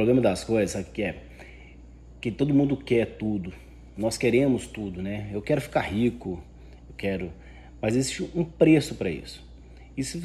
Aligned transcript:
problema 0.00 0.22
das 0.22 0.42
coisas, 0.42 0.70
sabe 0.70 0.88
o 0.88 0.92
que 0.92 1.02
é? 1.02 1.16
Que 2.22 2.30
todo 2.30 2.54
mundo 2.54 2.74
quer 2.74 3.18
tudo. 3.18 3.52
Nós 3.98 4.16
queremos 4.16 4.66
tudo, 4.66 5.02
né? 5.02 5.28
Eu 5.30 5.42
quero 5.42 5.60
ficar 5.60 5.82
rico, 5.82 6.42
eu 6.88 6.94
quero. 6.96 7.30
Mas 7.82 7.94
existe 7.94 8.22
um 8.34 8.42
preço 8.42 8.94
para 8.94 9.10
isso. 9.10 9.46
E 9.94 10.02
se 10.02 10.18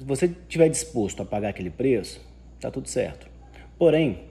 você 0.00 0.26
estiver 0.26 0.68
disposto 0.68 1.22
a 1.22 1.24
pagar 1.24 1.48
aquele 1.48 1.70
preço, 1.70 2.20
tá 2.60 2.70
tudo 2.70 2.88
certo. 2.88 3.26
Porém, 3.78 4.24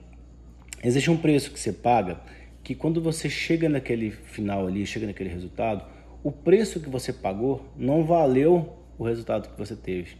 existe 0.84 1.10
um 1.10 1.16
preço 1.16 1.50
que 1.50 1.58
você 1.58 1.72
paga 1.72 2.20
que 2.62 2.76
quando 2.76 3.02
você 3.02 3.28
chega 3.28 3.68
naquele 3.68 4.12
final 4.12 4.68
ali, 4.68 4.86
chega 4.86 5.06
naquele 5.06 5.30
resultado, 5.30 5.84
o 6.22 6.30
preço 6.30 6.78
que 6.78 6.88
você 6.88 7.12
pagou 7.12 7.66
não 7.76 8.04
valeu 8.04 8.78
o 8.96 9.02
resultado 9.02 9.48
que 9.48 9.58
você 9.58 9.74
teve. 9.74 10.14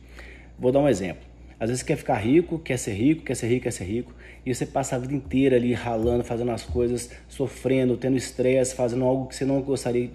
Vou 0.59 0.73
dar 0.73 0.81
um 0.81 0.89
exemplo. 0.89 1.32
Às 1.63 1.69
vezes 1.69 1.83
você 1.83 1.87
quer 1.87 1.97
ficar 1.97 2.17
rico, 2.17 2.59
quer 2.59 2.77
ser 2.77 2.93
rico, 2.93 3.23
quer 3.23 3.37
ser 3.37 3.47
rico, 3.47 3.63
quer 3.63 3.71
ser 3.71 3.85
rico, 3.85 4.13
e 4.45 4.53
você 4.53 4.67
passa 4.67 4.97
a 4.97 4.99
vida 4.99 5.15
inteira 5.15 5.55
ali 5.55 5.73
ralando, 5.73 6.25
fazendo 6.25 6.51
as 6.51 6.65
coisas, 6.65 7.09
sofrendo, 7.29 7.97
tendo 7.97 8.17
estresse, 8.17 8.75
fazendo 8.75 9.05
algo 9.05 9.29
que 9.29 9.37
você 9.37 9.45
não 9.45 9.63
gostaria 9.63 10.11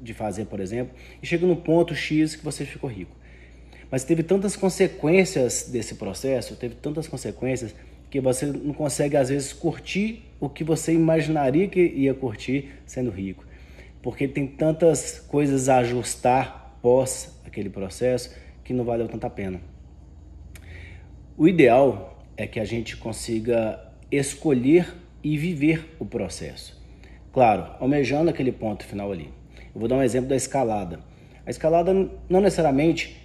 de 0.00 0.14
fazer, 0.14 0.46
por 0.46 0.58
exemplo, 0.58 0.94
e 1.22 1.26
chega 1.26 1.46
no 1.46 1.54
ponto 1.54 1.94
X 1.94 2.34
que 2.34 2.42
você 2.42 2.64
ficou 2.64 2.88
rico. 2.88 3.14
Mas 3.90 4.04
teve 4.04 4.22
tantas 4.22 4.56
consequências 4.56 5.68
desse 5.70 5.96
processo, 5.96 6.56
teve 6.56 6.76
tantas 6.76 7.06
consequências 7.06 7.74
que 8.08 8.18
você 8.18 8.46
não 8.46 8.72
consegue 8.72 9.18
às 9.18 9.28
vezes 9.28 9.52
curtir 9.52 10.22
o 10.40 10.48
que 10.48 10.64
você 10.64 10.94
imaginaria 10.94 11.68
que 11.68 11.78
ia 11.78 12.14
curtir 12.14 12.70
sendo 12.86 13.10
rico. 13.10 13.44
Porque 14.00 14.26
tem 14.26 14.46
tantas 14.46 15.20
coisas 15.28 15.68
a 15.68 15.76
ajustar 15.80 16.78
pós 16.80 17.38
aquele 17.44 17.68
processo 17.68 18.34
que 18.64 18.72
não 18.72 18.82
valeu 18.82 19.06
tanta 19.08 19.28
pena. 19.28 19.60
O 21.40 21.48
ideal 21.48 22.22
é 22.36 22.46
que 22.46 22.60
a 22.60 22.66
gente 22.66 22.98
consiga 22.98 23.80
escolher 24.12 24.94
e 25.24 25.38
viver 25.38 25.96
o 25.98 26.04
processo. 26.04 26.78
Claro, 27.32 27.76
almejando 27.80 28.28
aquele 28.28 28.52
ponto 28.52 28.84
final 28.84 29.10
ali. 29.10 29.32
Eu 29.74 29.80
vou 29.80 29.88
dar 29.88 29.96
um 29.96 30.02
exemplo 30.02 30.28
da 30.28 30.36
escalada. 30.36 31.00
A 31.46 31.48
escalada 31.48 31.94
não 32.28 32.42
necessariamente 32.42 33.16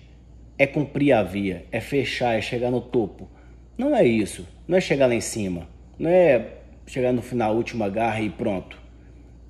é 0.58 0.66
cumprir 0.66 1.12
a 1.12 1.24
via, 1.24 1.66
é 1.74 1.82
fechar, 1.82 2.38
é 2.38 2.42
chegar 2.42 2.72
no 2.72 2.80
topo. 2.80 3.28
Não 3.78 3.94
é 3.94 4.06
isso. 4.06 4.48
Não 4.66 4.78
é 4.78 4.80
chegar 4.80 5.08
lá 5.08 5.14
em 5.14 5.20
cima. 5.20 5.68
Não 6.00 6.10
é 6.10 6.54
chegar 6.88 7.12
no 7.12 7.22
final, 7.22 7.54
última 7.54 7.90
garra 7.90 8.22
e 8.22 8.30
pronto. 8.30 8.82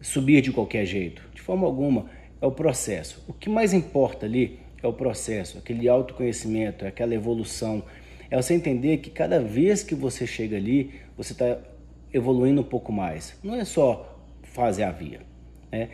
Subir 0.02 0.42
de 0.42 0.52
qualquer 0.52 0.88
jeito. 0.88 1.22
De 1.36 1.42
forma 1.44 1.68
alguma. 1.68 2.08
É 2.42 2.48
o 2.48 2.52
processo. 2.52 3.24
O 3.28 3.34
que 3.34 3.48
mais 3.48 3.74
importa 3.74 4.26
ali 4.26 4.60
é 4.82 4.88
o 4.88 4.94
processo, 4.94 5.60
aquele 5.60 5.88
autoconhecimento, 5.88 6.84
aquela 6.84 7.14
evolução 7.14 7.84
é 8.36 8.42
você 8.42 8.54
entender 8.54 8.98
que 8.98 9.10
cada 9.10 9.40
vez 9.40 9.82
que 9.82 9.96
você 9.96 10.28
chega 10.28 10.58
ali, 10.58 10.92
você 11.16 11.32
está 11.32 11.58
evoluindo 12.14 12.60
um 12.60 12.66
pouco 12.66 12.92
mais. 12.92 13.38
Não 13.42 13.56
é 13.56 13.64
só 13.64 14.20
fazer 14.44 14.84
a 14.84 14.92
via. 14.92 15.22
Né? 15.72 15.88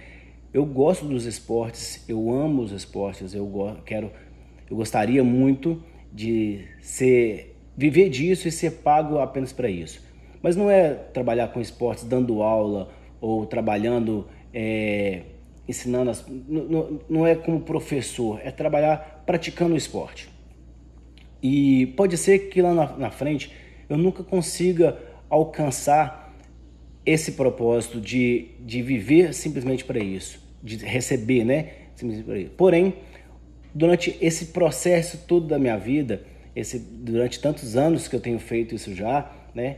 Eu 0.52 0.66
gosto 0.66 1.06
dos 1.06 1.26
esportes, 1.26 2.04
eu 2.10 2.32
amo 2.32 2.64
os 2.64 2.72
esportes, 2.72 3.36
eu 3.36 3.78
quero, 3.86 4.12
eu 4.68 4.76
gostaria 4.76 5.24
muito 5.24 5.84
de 6.12 6.66
ser, 6.80 7.56
viver 7.78 8.10
disso 8.10 8.48
e 8.48 8.52
ser 8.52 8.72
pago 8.72 9.20
apenas 9.20 9.54
para 9.54 9.70
isso. 9.70 10.04
Mas 10.42 10.56
não 10.56 10.70
é 10.70 10.96
trabalhar 10.96 11.50
com 11.50 11.62
esportes 11.62 12.04
dando 12.06 12.42
aula 12.42 12.90
ou 13.22 13.46
trabalhando, 13.46 14.28
é, 14.52 15.22
ensinando, 15.68 16.10
as, 16.10 16.26
não, 16.28 17.00
não 17.08 17.28
é 17.28 17.36
como 17.36 17.62
professor, 17.62 18.42
é 18.44 18.50
trabalhar 18.50 19.24
praticando 19.28 19.76
o 19.76 19.78
esporte. 19.78 20.31
E 21.42 21.88
pode 21.98 22.18
ser 22.18 22.50
que 22.50 22.62
lá 22.62 22.74
na, 22.74 22.98
na 22.98 23.12
frente 23.12 23.52
eu 23.90 23.98
nunca 23.98 24.24
consiga 24.24 24.98
alcançar 25.30 26.36
esse 27.06 27.34
propósito 27.34 28.00
de, 28.00 28.50
de 28.60 28.82
viver 28.82 29.34
simplesmente 29.34 29.84
para 29.84 30.00
isso, 30.00 30.40
de 30.62 30.78
receber, 30.78 31.44
né? 31.44 31.70
Simplesmente 31.96 32.26
para 32.26 32.40
isso. 32.40 32.52
Porém, 32.52 32.94
durante 33.74 34.18
esse 34.22 34.48
processo 34.48 35.26
todo 35.28 35.48
da 35.48 35.58
minha 35.58 35.78
vida, 35.78 36.24
esse, 36.56 36.78
durante 36.78 37.40
tantos 37.40 37.76
anos 37.76 38.08
que 38.08 38.16
eu 38.16 38.20
tenho 38.20 38.40
feito 38.40 38.76
isso 38.76 38.94
já, 38.94 39.32
né? 39.56 39.78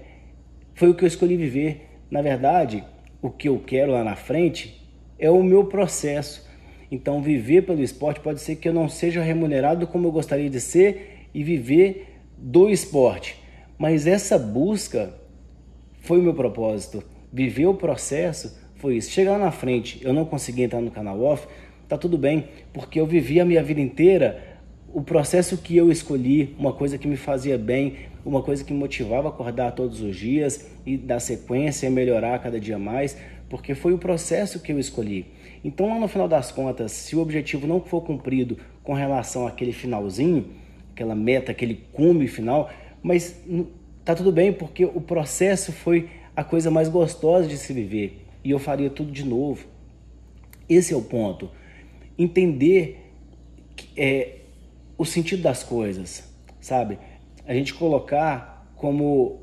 Foi 0.75 0.89
o 0.89 0.95
que 0.95 1.03
eu 1.03 1.07
escolhi 1.07 1.37
viver. 1.37 1.89
Na 2.09 2.21
verdade, 2.21 2.83
o 3.21 3.29
que 3.29 3.47
eu 3.47 3.59
quero 3.59 3.91
lá 3.91 4.03
na 4.03 4.15
frente 4.15 4.81
é 5.17 5.29
o 5.29 5.41
meu 5.41 5.65
processo. 5.65 6.47
Então, 6.91 7.21
viver 7.21 7.63
pelo 7.63 7.81
esporte 7.81 8.19
pode 8.19 8.41
ser 8.41 8.57
que 8.57 8.67
eu 8.67 8.73
não 8.73 8.89
seja 8.89 9.21
remunerado 9.21 9.87
como 9.87 10.07
eu 10.07 10.11
gostaria 10.11 10.49
de 10.49 10.59
ser 10.59 11.22
e 11.33 11.43
viver 11.43 12.19
do 12.37 12.69
esporte. 12.69 13.35
Mas 13.77 14.07
essa 14.07 14.37
busca 14.37 15.13
foi 16.01 16.19
o 16.19 16.23
meu 16.23 16.33
propósito. 16.33 17.03
Viver 17.31 17.65
o 17.65 17.73
processo 17.73 18.57
foi 18.75 18.97
isso. 18.97 19.11
Chegar 19.11 19.39
na 19.39 19.51
frente, 19.51 19.99
eu 20.03 20.13
não 20.13 20.25
consegui 20.25 20.63
entrar 20.63 20.81
no 20.81 20.91
canal 20.91 21.21
off, 21.21 21.47
tá 21.87 21.97
tudo 21.97 22.17
bem, 22.17 22.49
porque 22.71 22.99
eu 22.99 23.05
vivi 23.05 23.39
a 23.39 23.45
minha 23.45 23.63
vida 23.63 23.81
inteira 23.81 24.53
o 24.93 25.01
processo 25.01 25.57
que 25.57 25.75
eu 25.75 25.91
escolhi, 25.91 26.55
uma 26.57 26.71
coisa 26.71 26.99
que 26.99 27.07
me 27.07 27.15
fazia 27.17 27.57
bem, 27.57 27.95
uma 28.23 28.43
coisa 28.43 28.63
que 28.63 28.71
me 28.71 28.77
motivava 28.77 29.27
a 29.27 29.31
acordar 29.31 29.71
todos 29.71 30.01
os 30.01 30.15
dias 30.15 30.69
e 30.85 30.95
dar 30.95 31.19
sequência 31.19 31.87
e 31.87 31.89
melhorar 31.89 32.37
cada 32.39 32.59
dia 32.59 32.77
mais, 32.77 33.17
porque 33.49 33.73
foi 33.73 33.91
o 33.93 33.97
processo 33.97 34.59
que 34.59 34.71
eu 34.71 34.79
escolhi. 34.79 35.25
Então, 35.63 35.89
lá 35.89 35.99
no 35.99 36.07
final 36.07 36.27
das 36.27 36.51
contas, 36.51 36.91
se 36.91 37.15
o 37.15 37.21
objetivo 37.21 37.65
não 37.65 37.81
for 37.81 38.01
cumprido 38.01 38.57
com 38.83 38.93
relação 38.93 39.47
àquele 39.47 39.71
finalzinho, 39.71 40.45
aquela 40.93 41.15
meta, 41.15 41.51
aquele 41.51 41.75
cume 41.91 42.27
final, 42.27 42.69
mas 43.01 43.41
tá 44.05 44.15
tudo 44.15 44.31
bem 44.31 44.53
porque 44.53 44.85
o 44.85 45.01
processo 45.01 45.71
foi 45.71 46.09
a 46.35 46.43
coisa 46.43 46.71
mais 46.71 46.87
gostosa 46.87 47.47
de 47.47 47.57
se 47.57 47.73
viver 47.73 48.25
e 48.43 48.51
eu 48.51 48.59
faria 48.59 48.89
tudo 48.89 49.11
de 49.11 49.25
novo. 49.25 49.65
Esse 50.69 50.93
é 50.93 50.97
o 50.97 51.01
ponto. 51.01 51.49
Entender 52.17 53.11
é, 53.97 54.37
o 54.97 55.03
sentido 55.03 55.41
das 55.41 55.63
coisas, 55.63 56.31
sabe? 56.61 56.99
A 57.45 57.53
gente 57.53 57.73
colocar 57.73 58.71
como 58.75 59.41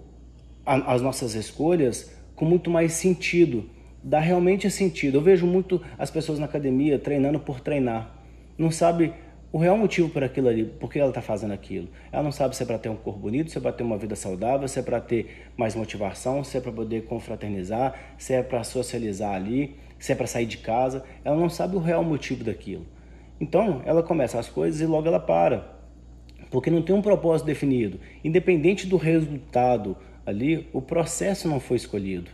a, 0.64 0.94
as 0.94 1.02
nossas 1.02 1.34
escolhas 1.34 2.12
com 2.34 2.44
muito 2.44 2.70
mais 2.70 2.92
sentido, 2.92 3.68
dá 4.02 4.20
realmente 4.20 4.70
sentido. 4.70 5.18
Eu 5.18 5.22
vejo 5.22 5.46
muito 5.46 5.82
as 5.98 6.10
pessoas 6.10 6.38
na 6.38 6.46
academia 6.46 6.98
treinando 6.98 7.40
por 7.40 7.60
treinar, 7.60 8.16
não 8.56 8.70
sabe 8.70 9.12
o 9.52 9.58
real 9.58 9.76
motivo 9.76 10.08
por 10.08 10.22
aquilo 10.22 10.48
ali, 10.48 10.64
por 10.64 10.90
que 10.90 10.98
ela 10.98 11.10
está 11.10 11.20
fazendo 11.20 11.52
aquilo. 11.52 11.88
Ela 12.12 12.22
não 12.22 12.30
sabe 12.30 12.54
se 12.54 12.62
é 12.62 12.66
para 12.66 12.78
ter 12.78 12.88
um 12.88 12.96
corpo 12.96 13.18
bonito, 13.18 13.50
se 13.50 13.58
é 13.58 13.60
para 13.60 13.72
ter 13.72 13.82
uma 13.82 13.98
vida 13.98 14.14
saudável, 14.14 14.68
se 14.68 14.78
é 14.78 14.82
para 14.82 15.00
ter 15.00 15.48
mais 15.56 15.74
motivação, 15.74 16.44
se 16.44 16.56
é 16.56 16.60
para 16.60 16.70
poder 16.70 17.04
confraternizar, 17.04 17.94
se 18.16 18.32
é 18.32 18.42
para 18.42 18.62
socializar 18.62 19.34
ali, 19.34 19.76
se 19.98 20.12
é 20.12 20.14
para 20.14 20.26
sair 20.28 20.46
de 20.46 20.58
casa. 20.58 21.04
Ela 21.24 21.36
não 21.36 21.48
sabe 21.48 21.74
o 21.74 21.80
real 21.80 22.04
motivo 22.04 22.44
daquilo. 22.44 22.86
Então, 23.40 23.82
ela 23.84 24.02
começa 24.02 24.38
as 24.38 24.48
coisas 24.48 24.80
e 24.80 24.86
logo 24.86 25.08
ela 25.08 25.18
para. 25.18 25.80
Porque 26.48 26.70
não 26.70 26.82
tem 26.82 26.94
um 26.94 27.02
propósito 27.02 27.46
definido. 27.46 27.98
Independente 28.22 28.86
do 28.86 28.96
resultado 28.96 29.96
ali, 30.24 30.68
o 30.72 30.80
processo 30.80 31.48
não 31.48 31.58
foi 31.58 31.76
escolhido. 31.76 32.30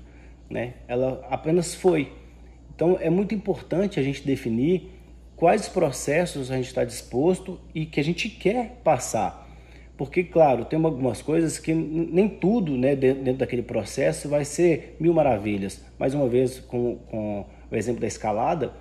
Né? 0.51 0.75
Ela 0.87 1.27
apenas 1.31 1.75
foi. 1.75 2.13
Então, 2.75 2.99
é 3.01 3.09
muito 3.09 3.35
importante 3.35 3.99
a 3.99 4.03
gente 4.03 4.23
definir 4.27 4.91
quais 5.37 5.69
processos 5.69 6.51
a 6.51 6.57
gente 6.57 6.69
está 6.69 6.85
disposto 6.85 7.61
e 7.75 7.85
que 7.87 8.01
a 8.01 8.05
gente 8.05 8.29
quer 8.29 8.81
passar. 8.83 9.47
Porque, 9.97 10.25
claro, 10.25 10.65
tem 10.65 10.83
algumas 10.83 11.23
coisas 11.23 11.59
que 11.59 11.73
nem 11.73 12.29
tudo 12.29 12.77
né, 12.77 12.95
dentro 12.95 13.35
daquele 13.35 13.63
processo 13.63 14.29
vai 14.29 14.45
ser 14.45 14.97
mil 15.01 15.15
maravilhas. 15.15 15.83
Mais 15.99 16.13
uma 16.13 16.29
vez, 16.29 16.59
com, 16.59 16.97
com 17.11 17.47
o 17.71 17.77
exemplo 17.77 18.01
da 18.01 18.07
escalada, 18.07 18.73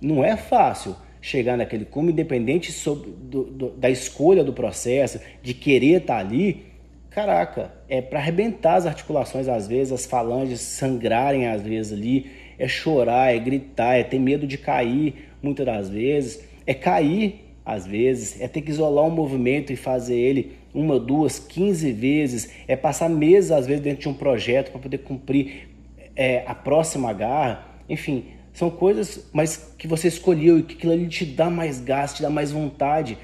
não 0.00 0.24
é 0.24 0.36
fácil 0.36 0.96
chegar 1.20 1.58
naquele 1.58 1.84
cume, 1.84 2.12
independente 2.12 2.72
sobre, 2.72 3.10
do, 3.10 3.44
do, 3.44 3.70
da 3.72 3.90
escolha 3.90 4.42
do 4.42 4.54
processo, 4.54 5.20
de 5.42 5.52
querer 5.52 6.00
estar 6.00 6.14
tá 6.14 6.20
ali. 6.20 6.66
Caraca, 7.10 7.72
é 7.88 8.00
para 8.00 8.18
arrebentar 8.18 8.76
as 8.76 8.86
articulações 8.86 9.48
às 9.48 9.68
vezes, 9.68 9.92
as 9.92 10.06
falanges 10.06 10.60
sangrarem 10.60 11.48
às 11.48 11.60
vezes 11.60 11.92
ali, 11.92 12.30
é 12.60 12.68
chorar, 12.68 13.34
é 13.34 13.38
gritar, 13.38 13.94
é 13.94 14.04
ter 14.04 14.18
medo 14.18 14.46
de 14.46 14.58
cair, 14.58 15.30
muitas 15.42 15.64
das 15.64 15.88
vezes, 15.88 16.44
é 16.66 16.74
cair 16.74 17.46
às 17.64 17.86
vezes, 17.86 18.40
é 18.40 18.46
ter 18.46 18.60
que 18.60 18.70
isolar 18.70 19.04
um 19.06 19.10
movimento 19.10 19.72
e 19.72 19.76
fazer 19.76 20.16
ele 20.16 20.52
uma, 20.74 20.98
duas, 20.98 21.38
quinze 21.38 21.90
vezes, 21.90 22.50
é 22.68 22.76
passar 22.76 23.08
meses 23.08 23.50
às 23.50 23.66
vezes 23.66 23.82
dentro 23.82 24.02
de 24.02 24.08
um 24.08 24.14
projeto 24.14 24.70
para 24.70 24.80
poder 24.80 24.98
cumprir 24.98 25.68
é, 26.14 26.44
a 26.46 26.54
próxima 26.54 27.12
garra, 27.12 27.66
enfim, 27.88 28.24
são 28.52 28.70
coisas, 28.70 29.28
mas 29.32 29.74
que 29.78 29.88
você 29.88 30.08
escolheu 30.08 30.58
e 30.58 30.62
que 30.62 30.74
aquilo 30.74 30.92
ali 30.92 31.08
te 31.08 31.24
dá 31.24 31.48
mais 31.48 31.80
gasto, 31.80 32.16
te 32.16 32.22
dá 32.22 32.30
mais 32.30 32.52
vontade. 32.52 33.16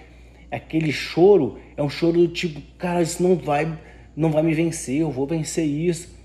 Aquele 0.51 0.93
choro 0.93 1.59
é 1.77 1.83
um 1.83 1.91
choro 1.91 2.21
do 2.21 2.29
tipo, 2.29 2.61
cara, 2.79 3.03
isso 3.03 3.23
não 3.23 3.37
vai, 3.37 3.79
não 4.17 4.31
vai 4.31 4.43
me 4.43 4.55
vencer, 4.55 5.01
eu 5.01 5.11
vou 5.11 5.27
vencer 5.27 5.67
isso. 5.67 6.17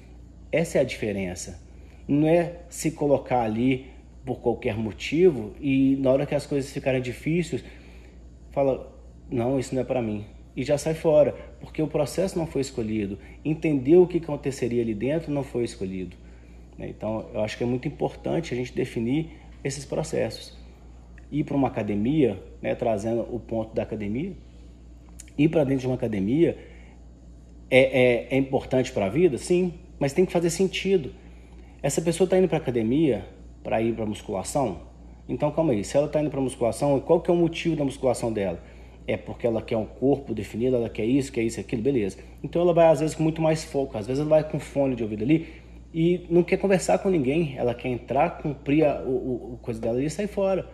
Essa 0.52 0.78
é 0.78 0.82
a 0.82 0.84
diferença. 0.84 1.60
Não 2.08 2.28
é 2.28 2.60
se 2.70 2.92
colocar 2.92 3.42
ali 3.42 3.88
por 4.26 4.40
qualquer 4.40 4.78
motivo 4.78 5.54
e 5.60 5.96
na 6.00 6.12
hora 6.12 6.26
que 6.26 6.36
as 6.36 6.46
coisas 6.46 6.72
ficarem 6.72 7.02
difíceis, 7.02 7.64
fala: 8.52 8.92
não, 9.30 9.60
isso 9.60 9.74
não 9.74 9.82
é 9.82 9.86
para 9.86 10.02
mim. 10.02 10.26
e 10.56 10.64
já 10.64 10.78
sai 10.78 10.94
fora, 10.94 11.34
porque 11.62 11.82
o 11.82 11.88
processo 11.88 12.38
não 12.38 12.46
foi 12.46 12.62
escolhido. 12.62 13.18
Entender 13.44 13.96
o 13.96 14.06
que 14.06 14.18
aconteceria 14.18 14.82
ali 14.82 14.94
dentro 14.94 15.32
não 15.32 15.44
foi 15.44 15.64
escolhido. 15.64 16.18
Né? 16.78 16.90
Então, 16.90 17.26
eu 17.34 17.42
acho 17.42 17.58
que 17.58 17.64
é 17.64 17.68
muito 17.68 17.88
importante 17.88 18.54
a 18.54 18.58
gente 18.58 18.74
definir 18.74 19.30
esses 19.64 19.86
processos. 19.86 20.58
Ir 21.32 21.46
para 21.46 21.56
uma 21.56 21.70
academia, 21.70 22.44
né, 22.62 22.76
trazendo 22.76 23.22
o 23.34 23.40
ponto 23.40 23.74
da 23.74 23.84
academia, 23.84 24.34
ir 25.38 25.48
para 25.48 25.64
dentro 25.64 25.82
de 25.82 25.88
uma 25.88 25.96
academia 25.96 26.58
é, 27.70 27.80
é, 27.80 28.28
é 28.32 28.38
importante 28.38 28.92
para 28.92 29.06
a 29.06 29.10
vida? 29.10 29.38
Sim, 29.38 29.74
mas 29.98 30.12
tem 30.12 30.26
que 30.26 30.32
fazer 30.34 30.50
sentido. 30.50 31.14
Essa 31.82 32.02
pessoa 32.02 32.26
está 32.26 32.38
indo 32.38 32.48
para 32.48 32.58
academia 32.58 33.26
para 33.64 33.82
ir 33.82 33.94
para 33.94 34.06
musculação? 34.06 34.90
Então, 35.28 35.52
calma 35.52 35.74
aí, 35.74 35.84
se 35.84 35.96
ela 35.96 36.08
está 36.08 36.20
indo 36.20 36.30
para 36.30 36.42
musculação, 36.42 37.00
qual 37.00 37.22
que 37.22 37.30
é 37.30 37.34
o 37.34 37.38
motivo 37.38 37.76
da 37.76 37.84
musculação 37.84 38.32
dela? 38.32 38.60
é 39.08 39.18
porque 39.18 39.46
ela 39.46 39.62
quer 39.62 39.78
um 39.78 39.86
corpo 39.86 40.34
definido, 40.34 40.76
ela 40.76 40.90
quer 40.90 41.06
isso, 41.06 41.32
quer 41.32 41.42
isso, 41.42 41.60
aquilo, 41.60 41.82
beleza. 41.82 42.18
Então 42.44 42.62
ela 42.62 42.74
vai 42.74 42.88
às 42.88 43.00
vezes 43.00 43.16
com 43.16 43.24
muito 43.24 43.42
mais 43.42 43.64
foco, 43.64 43.98
às 43.98 44.08
vezes 44.08 44.22
ela 44.22 44.30
vai 44.30 44.44
com 44.44 44.60
fone 44.60 44.96
de 44.96 45.04
ouvido 45.04 45.24
ali 45.24 45.48
e 45.94 46.26
não 46.30 46.44
quer 46.44 46.58
conversar 46.58 47.00
com 47.00 47.10
ninguém, 47.10 47.56
ela 47.58 47.74
quer 47.74 47.90
entrar, 47.90 48.42
cumprir 48.42 48.86
a, 48.86 49.02
o, 49.02 49.54
o 49.54 49.60
coisa 49.62 49.80
dela 49.80 50.02
e 50.02 50.10
sair 50.10 50.28
fora. 50.28 50.70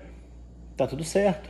Tá 0.76 0.86
tudo 0.86 1.04
certo. 1.04 1.50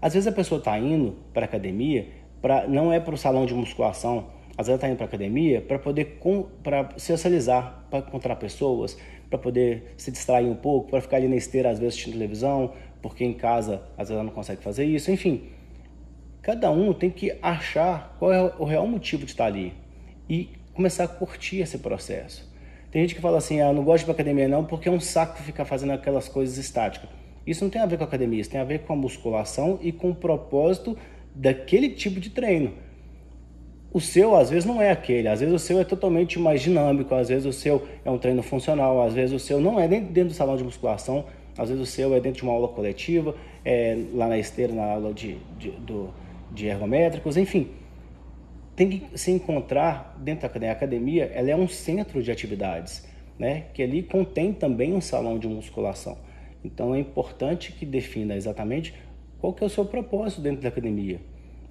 Às 0.00 0.14
vezes 0.14 0.26
a 0.26 0.32
pessoa 0.32 0.58
está 0.58 0.78
indo 0.78 1.16
para 1.32 1.44
academia, 1.44 2.08
pra, 2.42 2.66
não 2.66 2.92
é 2.92 2.98
para 2.98 3.14
o 3.14 3.18
salão 3.18 3.46
de 3.46 3.54
musculação, 3.54 4.26
às 4.56 4.66
vezes 4.66 4.68
ela 4.68 4.76
está 4.76 4.88
indo 4.88 4.96
para 4.96 5.06
academia 5.06 5.60
para 5.60 5.78
poder 5.78 6.18
para 6.62 6.90
socializar, 6.96 7.86
para 7.90 8.00
encontrar 8.00 8.36
pessoas, 8.36 8.96
para 9.28 9.38
poder 9.38 9.94
se 9.96 10.10
distrair 10.10 10.46
um 10.46 10.54
pouco, 10.54 10.90
para 10.90 11.00
ficar 11.00 11.16
ali 11.16 11.28
na 11.28 11.36
esteira 11.36 11.70
às 11.70 11.78
vezes 11.78 11.94
assistindo 11.94 12.14
televisão, 12.14 12.72
porque 13.02 13.24
em 13.24 13.32
casa 13.32 13.82
às 13.96 14.08
vezes 14.08 14.12
ela 14.12 14.24
não 14.24 14.32
consegue 14.32 14.62
fazer 14.62 14.84
isso, 14.84 15.10
enfim. 15.10 15.44
Cada 16.40 16.70
um 16.70 16.92
tem 16.92 17.10
que 17.10 17.36
achar 17.42 18.16
qual 18.18 18.32
é 18.32 18.54
o 18.58 18.64
real 18.64 18.86
motivo 18.86 19.24
de 19.24 19.32
estar 19.32 19.46
ali 19.46 19.72
e 20.28 20.50
começar 20.72 21.04
a 21.04 21.08
curtir 21.08 21.60
esse 21.60 21.78
processo. 21.78 22.52
Tem 22.90 23.02
gente 23.02 23.14
que 23.14 23.20
fala 23.20 23.38
assim, 23.38 23.60
ah, 23.60 23.72
não 23.72 23.82
gosto 23.82 23.98
de 23.98 24.04
ir 24.04 24.06
para 24.06 24.22
academia 24.22 24.46
não 24.46 24.64
porque 24.64 24.88
é 24.88 24.92
um 24.92 25.00
saco 25.00 25.42
ficar 25.42 25.64
fazendo 25.64 25.92
aquelas 25.92 26.28
coisas 26.28 26.58
estáticas. 26.58 27.08
Isso 27.46 27.64
não 27.64 27.70
tem 27.70 27.82
a 27.82 27.86
ver 27.86 27.96
com 27.96 28.04
a 28.04 28.06
academia, 28.06 28.40
isso 28.40 28.50
tem 28.50 28.60
a 28.60 28.64
ver 28.64 28.80
com 28.80 28.92
a 28.92 28.96
musculação 28.96 29.78
e 29.82 29.90
com 29.90 30.10
o 30.10 30.14
propósito 30.14 30.96
daquele 31.34 31.90
tipo 31.90 32.20
de 32.20 32.30
treino. 32.30 32.72
O 33.94 34.00
seu, 34.00 34.34
às 34.34 34.50
vezes, 34.50 34.64
não 34.64 34.82
é 34.82 34.90
aquele. 34.90 35.28
Às 35.28 35.38
vezes, 35.38 35.54
o 35.54 35.58
seu 35.58 35.78
é 35.78 35.84
totalmente 35.84 36.36
mais 36.36 36.60
dinâmico. 36.60 37.14
Às 37.14 37.28
vezes, 37.28 37.46
o 37.46 37.52
seu 37.52 37.86
é 38.04 38.10
um 38.10 38.18
treino 38.18 38.42
funcional. 38.42 39.00
Às 39.00 39.14
vezes, 39.14 39.32
o 39.32 39.38
seu 39.38 39.60
não 39.60 39.78
é 39.78 39.86
dentro, 39.86 40.12
dentro 40.12 40.30
do 40.30 40.34
salão 40.34 40.56
de 40.56 40.64
musculação. 40.64 41.24
Às 41.56 41.68
vezes, 41.68 41.80
o 41.80 41.86
seu 41.86 42.12
é 42.12 42.18
dentro 42.18 42.38
de 42.38 42.42
uma 42.42 42.52
aula 42.52 42.66
coletiva, 42.66 43.36
é 43.64 43.96
lá 44.12 44.26
na 44.26 44.36
esteira, 44.36 44.72
na 44.72 44.84
aula 44.84 45.14
de, 45.14 45.38
de 45.56 45.70
do, 45.70 46.12
de 46.50 46.66
ergométricos, 46.66 47.36
enfim. 47.36 47.68
Tem 48.74 48.88
que 48.88 49.16
se 49.16 49.30
encontrar 49.30 50.16
dentro 50.18 50.48
da 50.58 50.72
academia, 50.72 51.30
ela 51.32 51.50
é 51.50 51.54
um 51.54 51.68
centro 51.68 52.20
de 52.20 52.32
atividades, 52.32 53.06
né? 53.38 53.66
que 53.72 53.80
ali 53.80 54.02
contém 54.02 54.52
também 54.52 54.92
um 54.92 55.00
salão 55.00 55.38
de 55.38 55.46
musculação. 55.46 56.18
Então 56.64 56.92
é 56.92 56.98
importante 56.98 57.70
que 57.70 57.86
defina 57.86 58.34
exatamente 58.34 58.92
qual 59.38 59.52
que 59.52 59.62
é 59.62 59.66
o 59.68 59.70
seu 59.70 59.84
propósito 59.84 60.40
dentro 60.40 60.62
da 60.62 60.68
academia. 60.68 61.20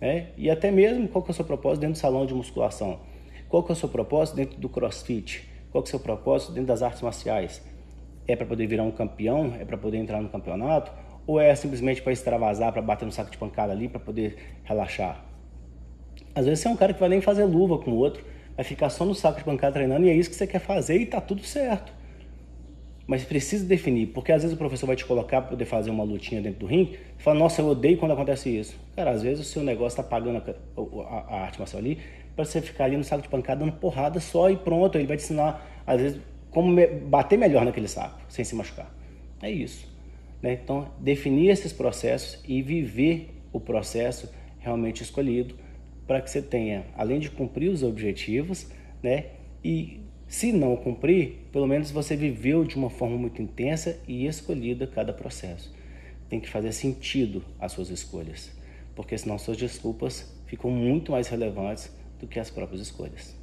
Né? 0.03 0.31
E 0.35 0.49
até 0.49 0.69
mesmo 0.69 1.07
qual 1.07 1.23
que 1.23 1.29
é 1.29 1.31
o 1.31 1.33
seu 1.33 1.45
propósito 1.45 1.79
dentro 1.79 1.93
do 1.93 1.97
salão 1.97 2.25
de 2.25 2.33
musculação. 2.33 2.99
Qual 3.47 3.63
que 3.63 3.71
é 3.71 3.73
o 3.73 3.75
seu 3.75 3.87
propósito 3.87 4.35
dentro 4.35 4.59
do 4.59 4.67
crossfit. 4.67 5.49
Qual 5.71 5.81
que 5.81 5.87
é 5.87 5.89
o 5.89 5.91
seu 5.91 5.99
propósito 6.01 6.51
dentro 6.51 6.67
das 6.67 6.83
artes 6.83 7.01
marciais. 7.01 7.61
É 8.27 8.35
para 8.35 8.45
poder 8.45 8.67
virar 8.67 8.83
um 8.83 8.91
campeão? 8.91 9.53
É 9.57 9.63
para 9.63 9.77
poder 9.77 9.99
entrar 9.99 10.21
no 10.21 10.27
campeonato? 10.27 10.91
Ou 11.25 11.39
é 11.39 11.55
simplesmente 11.55 12.01
para 12.01 12.11
extravasar, 12.11 12.73
para 12.73 12.81
bater 12.81 13.05
no 13.05 13.13
saco 13.13 13.31
de 13.31 13.37
pancada 13.37 13.71
ali, 13.71 13.87
para 13.87 13.97
poder 13.97 14.35
relaxar? 14.65 15.23
Às 16.35 16.47
vezes 16.47 16.59
você 16.59 16.67
é 16.67 16.71
um 16.71 16.75
cara 16.75 16.93
que 16.93 16.99
vai 16.99 17.07
nem 17.07 17.21
fazer 17.21 17.45
luva 17.45 17.77
com 17.77 17.91
o 17.91 17.95
outro, 17.95 18.25
vai 18.57 18.65
ficar 18.65 18.89
só 18.89 19.05
no 19.05 19.15
saco 19.15 19.37
de 19.37 19.45
pancada 19.45 19.71
treinando 19.71 20.05
e 20.05 20.09
é 20.09 20.13
isso 20.13 20.29
que 20.29 20.35
você 20.35 20.45
quer 20.45 20.59
fazer 20.59 20.97
e 20.97 21.05
tá 21.05 21.21
tudo 21.21 21.43
certo. 21.43 21.93
Mas 23.05 23.23
precisa 23.23 23.65
definir, 23.65 24.07
porque 24.07 24.31
às 24.31 24.43
vezes 24.43 24.55
o 24.55 24.57
professor 24.57 24.87
vai 24.87 24.95
te 24.95 25.05
colocar 25.05 25.41
para 25.41 25.51
poder 25.51 25.65
fazer 25.65 25.89
uma 25.89 26.03
lutinha 26.03 26.41
dentro 26.41 26.61
do 26.61 26.65
ringue 26.65 26.97
e 27.19 27.21
fala, 27.21 27.37
nossa, 27.37 27.61
eu 27.61 27.67
odeio 27.67 27.97
quando 27.97 28.11
acontece 28.11 28.49
isso. 28.49 28.75
Cara, 28.95 29.11
às 29.11 29.21
vezes 29.21 29.45
o 29.45 29.49
seu 29.49 29.61
negócio 29.61 29.99
está 29.99 30.03
pagando 30.03 30.37
a, 30.37 30.81
a, 31.01 31.35
a, 31.35 31.41
arte 31.41 31.59
marcial 31.59 31.81
ali 31.81 31.99
para 32.33 32.45
você 32.45 32.61
ficar 32.61 32.85
ali 32.85 32.95
no 32.95 33.03
saco 33.03 33.21
de 33.21 33.27
pancada 33.27 33.59
dando 33.59 33.73
porrada 33.73 34.19
só 34.19 34.49
e 34.49 34.55
pronto. 34.55 34.97
Ele 34.97 35.05
vai 35.05 35.17
te 35.17 35.23
ensinar, 35.23 35.83
às 35.85 35.99
vezes, 35.99 36.21
como 36.49 36.71
me, 36.71 36.87
bater 36.87 37.37
melhor 37.37 37.65
naquele 37.65 37.89
saco, 37.89 38.19
sem 38.29 38.45
se 38.45 38.55
machucar. 38.55 38.89
É 39.41 39.51
isso. 39.51 39.85
Né? 40.41 40.53
Então, 40.63 40.87
definir 40.99 41.49
esses 41.49 41.73
processos 41.73 42.41
e 42.47 42.61
viver 42.61 43.29
o 43.51 43.59
processo 43.59 44.33
realmente 44.59 45.03
escolhido 45.03 45.55
para 46.07 46.21
que 46.21 46.29
você 46.29 46.41
tenha, 46.41 46.85
além 46.95 47.19
de 47.19 47.29
cumprir 47.29 47.69
os 47.69 47.83
objetivos, 47.83 48.67
né? 49.01 49.25
E 49.63 50.01
se 50.33 50.51
não 50.51 50.75
cumprir, 50.75 51.47
pelo 51.51 51.67
menos 51.67 51.91
você 51.91 52.15
viveu 52.15 52.65
de 52.65 52.75
uma 52.75 52.89
forma 52.89 53.15
muito 53.15 53.39
intensa 53.39 53.99
e 54.07 54.25
escolhida 54.25 54.87
cada 54.87 55.13
processo. 55.13 55.71
Tem 56.27 56.39
que 56.39 56.49
fazer 56.49 56.71
sentido 56.71 57.45
as 57.59 57.71
suas 57.71 57.91
escolhas, 57.91 58.51
porque 58.95 59.15
senão 59.15 59.37
suas 59.37 59.57
desculpas 59.57 60.35
ficam 60.47 60.71
muito 60.71 61.11
mais 61.11 61.27
relevantes 61.27 61.95
do 62.19 62.25
que 62.25 62.39
as 62.39 62.49
próprias 62.49 62.81
escolhas. 62.81 63.42